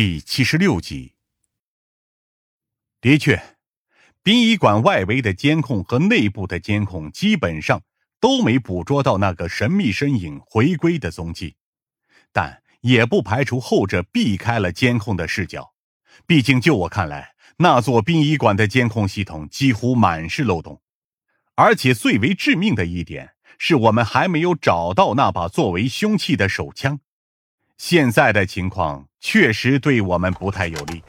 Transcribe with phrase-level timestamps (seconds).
[0.00, 1.14] 第七十六集。
[3.00, 3.56] 的确，
[4.22, 7.82] 殡仪馆外围的监控和内部的监控基本上
[8.20, 11.56] 都没捕捉到那个神秘身影回归的踪迹，
[12.32, 15.74] 但也不排除后者避开了监控的视角。
[16.24, 20.80] 毕竟，就我看来，那座殡仪馆的监控系统几乎满是漏洞，
[21.56, 27.00] 而且最为致命的一点是我们还没有找到那把作为凶器的手枪。
[27.78, 31.00] 现在的情况确实对我们不太有利。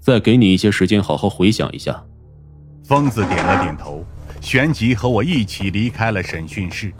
[0.00, 2.04] 再给你一些时间，好好回想一下。
[2.84, 4.04] 疯子点了点头，
[4.42, 6.92] 旋即和我一起离开了审讯室，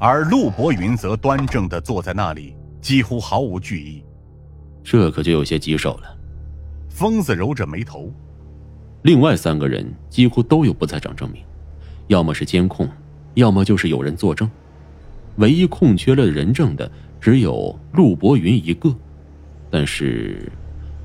[0.00, 4.04] 而陆博云则端正的坐在那里，几乎毫无惧意。
[4.82, 6.18] 这可就有些棘手了。
[6.88, 8.12] 疯子揉着眉头。
[9.02, 11.40] 另外三个人几乎都有不在场证明，
[12.08, 12.88] 要么是监控，
[13.34, 14.50] 要么就是有人作证。
[15.36, 16.90] 唯一空缺了人证的。
[17.20, 18.94] 只有陆博云一个，
[19.70, 20.50] 但是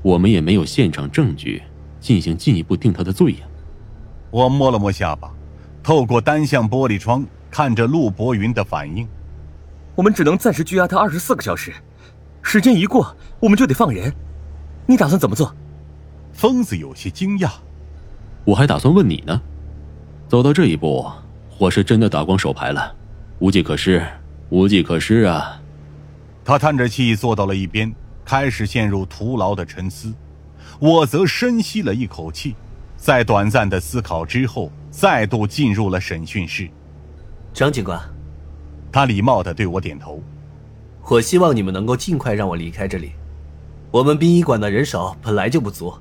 [0.02, 1.62] 我们也没有现场证据
[2.00, 3.40] 进行进一步定他的罪呀。
[4.30, 5.30] 我摸了摸下巴，
[5.82, 9.06] 透过单向玻璃窗看着陆博云的反应。
[9.94, 11.72] 我们只能暂时拘押他二十四个小时，
[12.42, 14.12] 时间一过我们就得放人。
[14.86, 15.54] 你打算怎么做？
[16.32, 17.50] 疯子有些惊讶。
[18.44, 19.40] 我还打算问你呢。
[20.28, 21.10] 走到这一步，
[21.58, 22.94] 我是真的打光手牌了，
[23.38, 24.04] 无计可施，
[24.50, 25.60] 无计可施啊。
[26.46, 27.92] 他叹着气坐到了一边，
[28.24, 30.14] 开始陷入徒劳的沉思。
[30.78, 32.54] 我则深吸了一口气，
[32.96, 36.70] 在短暂的思考之后，再度进入了审讯室。
[37.52, 38.00] 张警官，
[38.92, 40.22] 他礼貌地对我点头。
[41.08, 43.10] 我希望你们能够尽快让我离开这里。
[43.90, 45.92] 我们殡仪馆的人手本来就不足，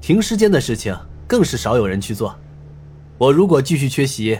[0.00, 0.96] 停尸间的事情
[1.28, 2.34] 更是少有人去做。
[3.18, 4.38] 我如果继续缺席，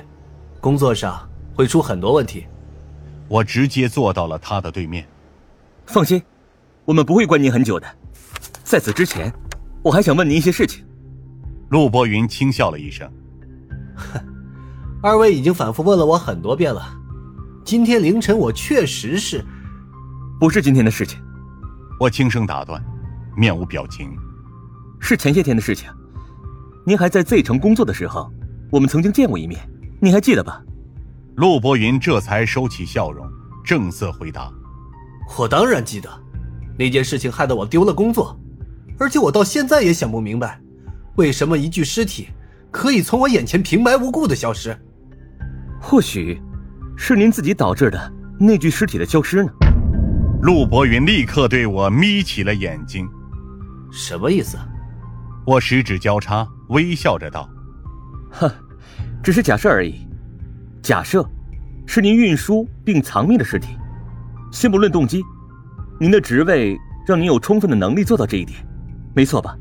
[0.59, 2.47] 工作上会出很多问题。
[3.29, 5.07] 我直接坐到了他的对面。
[5.87, 6.21] 放心，
[6.85, 7.87] 我们不会关您很久的。
[8.65, 9.33] 在此之前，
[9.83, 10.85] 我还想问您一些事情。
[11.71, 13.11] 陆博云轻笑了一声
[13.95, 14.21] ：“哼，
[15.03, 16.83] 二位已经反复问了我很多遍了。
[17.65, 19.45] 今天凌晨我确实是……
[20.41, 21.21] 不是今天的事情。”
[22.01, 22.83] 我轻声打断，
[23.37, 24.11] 面无表情
[24.99, 25.89] ：“是前些天的事情。
[26.85, 28.31] 您还在 Z 城工作的时候，
[28.71, 29.61] 我们曾经见过一面，
[30.01, 30.63] 你还记得吧？”
[31.37, 33.27] 陆博云这才收起笑容，
[33.65, 34.53] 正色回答。
[35.39, 36.09] 我当然记得，
[36.79, 38.39] 那件事情害得我丢了工作，
[38.99, 40.61] 而且我到现在也想不明白，
[41.17, 42.29] 为什么一具尸体
[42.71, 44.77] 可以从我眼前平白无故的消失？
[45.81, 46.41] 或许，
[46.97, 49.51] 是您自己导致的那具尸体的消失呢？
[50.43, 53.09] 陆博云立刻对我眯起了眼睛，
[53.91, 54.59] 什么意思？
[55.47, 57.49] 我十指交叉，微笑着道
[58.31, 58.51] ：“哼，
[59.23, 60.07] 只是假设而已。
[60.83, 61.27] 假设，
[61.87, 63.77] 是您运输并藏匿的尸体。”
[64.55, 65.21] 先不论动机，
[65.99, 68.65] 您的职位让您有充分的能力做到这一点，
[69.13, 69.59] 没错吧？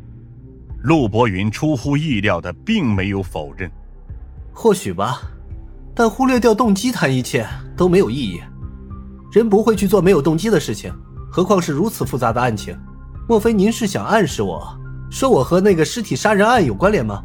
[0.83, 3.69] 陆博云出乎意料的并没有否认。
[4.53, 5.19] 或许吧，
[5.95, 7.43] 但忽略掉动机谈一切
[7.75, 8.39] 都没有意义。
[9.31, 10.93] 人不会去做没有动机的事情，
[11.31, 12.77] 何况是如此复杂的案情。
[13.27, 14.79] 莫非您是想暗示我
[15.09, 17.19] 说我和那个尸体杀人案有关联吗？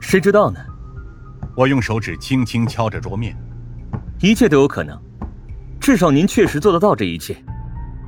[0.00, 0.58] 谁知道呢？
[1.54, 3.36] 我用手指轻轻敲着桌面，
[4.22, 4.98] 一切都有可能。
[5.80, 7.42] 至少您确实做得到这一切，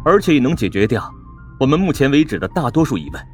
[0.04, 1.10] 而且也能解决掉
[1.58, 3.26] 我们目前为止的大多数疑问。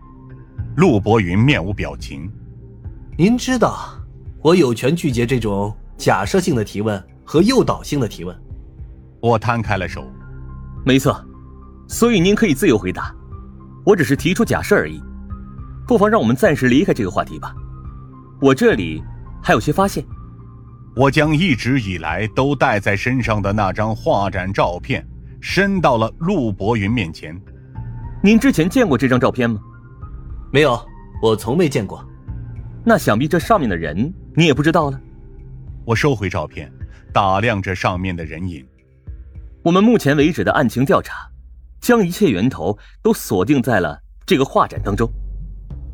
[0.77, 2.31] 陆博云面无表情。
[3.17, 3.91] 您知道，
[4.41, 8.35] 我有权拒绝这种假设性的提问和诱导性的提问。
[9.21, 10.09] 我摊开了手。
[10.85, 11.21] 没错，
[11.89, 13.13] 所以您可以自由回答。
[13.85, 15.03] 我只是提出假设而已。
[15.85, 17.53] 不妨让我们暂时离开这个话题吧。
[18.41, 19.03] 我这里
[19.43, 20.05] 还有些发现。
[20.99, 25.07] 我将一直以来都带在身上的那张画展照片
[25.41, 27.41] 伸到了陆博云面前。
[28.21, 29.61] 您之前见过这张照片吗？
[30.53, 30.77] 没有，
[31.23, 32.05] 我从未见过。
[32.85, 35.01] 那想必这上面的人你也不知道了。
[35.85, 36.69] 我收回照片，
[37.13, 38.67] 打量着上面的人影。
[39.63, 41.31] 我们目前为止的案情调查，
[41.81, 45.09] 将一切源头都锁定在了这个画展当中。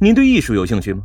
[0.00, 1.04] 您对艺术有兴趣吗？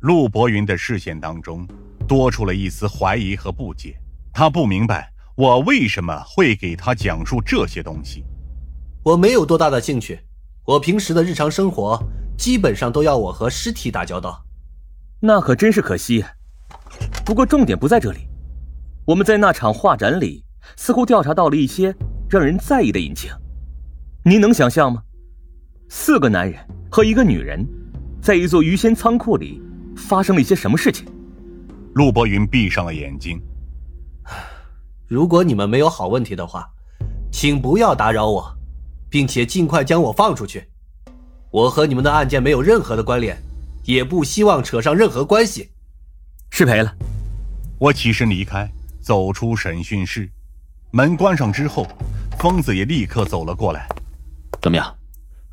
[0.00, 1.64] 陆博云的视线当中。
[2.12, 3.96] 多出了一丝怀疑和不解，
[4.34, 8.22] 他不明白我为什么会给他讲述这些东西。
[9.02, 10.20] 我没有多大的兴趣，
[10.66, 11.98] 我平时的日常生活
[12.36, 14.44] 基本上都要我和尸体打交道。
[15.20, 16.22] 那可真是可惜。
[17.24, 18.28] 不过重点不在这里，
[19.06, 20.44] 我们在那场画展里
[20.76, 21.96] 似乎调查到了一些
[22.28, 23.32] 让人在意的隐情。
[24.22, 25.02] 您能想象吗？
[25.88, 27.66] 四个男人和一个女人，
[28.20, 29.62] 在一座鱼鲜仓库里
[29.96, 31.06] 发生了一些什么事情？
[31.94, 33.40] 陆博云闭上了眼睛。
[35.06, 36.66] 如果你们没有好问题的话，
[37.30, 38.50] 请不要打扰我，
[39.10, 40.66] 并且尽快将我放出去。
[41.50, 43.36] 我和你们的案件没有任何的关联，
[43.84, 45.70] 也不希望扯上任何关系。
[46.50, 46.94] 失陪了。
[47.78, 48.70] 我起身离开，
[49.02, 50.30] 走出审讯室，
[50.92, 51.86] 门关上之后，
[52.38, 53.86] 疯子也立刻走了过来。
[54.62, 54.96] 怎么样？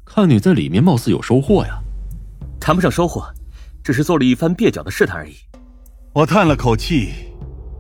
[0.06, 1.77] 看你在里面貌似有收获呀。
[2.62, 3.25] 谈不上收获，
[3.83, 5.36] 只是做了一番蹩脚的试探而已。
[6.11, 7.13] 我叹了口气，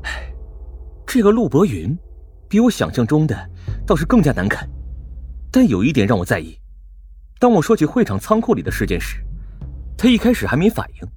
[0.03, 0.31] 唉，
[1.05, 1.97] 这个陆博云，
[2.47, 3.35] 比我想象中的
[3.87, 4.69] 倒是更加难啃。
[5.51, 6.55] 但有一点让我在意，
[7.39, 9.17] 当我说起会场仓库里的事件时，
[9.97, 11.07] 他一开始还没反应。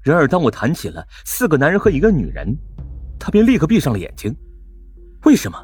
[0.00, 2.56] 然而当我谈起了四个男人和一个女人，
[3.18, 4.32] 他便立刻闭上了眼睛。
[5.24, 5.58] 为什么？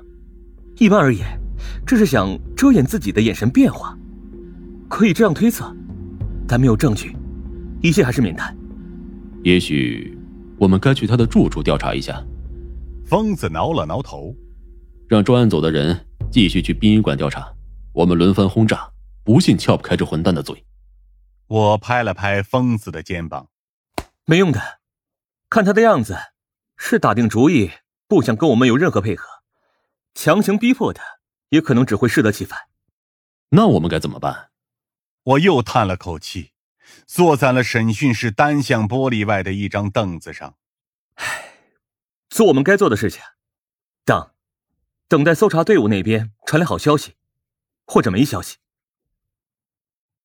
[0.79, 1.39] 一般而言，
[1.87, 3.97] 这是想遮掩自己的眼神变化。
[4.89, 5.73] 可以这样推测，
[6.47, 7.17] 但没有证据，
[7.81, 8.55] 一切还是免谈。
[9.45, 10.19] 也许
[10.63, 12.25] 我们该去他的住处调查一下。
[13.05, 14.33] 疯子挠了挠头，
[15.09, 17.53] 让专案组的人继续去殡仪馆调查。
[17.93, 18.89] 我们轮番轰炸，
[19.25, 20.65] 不信撬不开这混蛋的嘴。
[21.49, 23.49] 我拍了拍疯子的肩膀，
[24.25, 24.61] 没用的，
[25.51, 26.17] 看他的样子，
[26.77, 27.73] 是打定主意
[28.07, 29.27] 不想跟我们有任何配合，
[30.15, 31.01] 强行逼迫的，
[31.49, 32.57] 也可能只会适得其反。
[33.49, 34.51] 那我们该怎么办？
[35.25, 36.52] 我又叹了口气，
[37.07, 40.57] 坐在了审讯室单向玻璃外的一张凳子上。
[41.15, 41.55] 唉，
[42.29, 43.23] 做我们该做的事情，
[44.05, 44.31] 等，
[45.09, 47.15] 等待搜查队伍那边传来好消息。
[47.85, 48.59] 或者没消息。